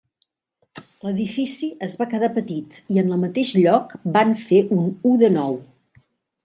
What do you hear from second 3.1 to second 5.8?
el mateix lloc van fer u de nou.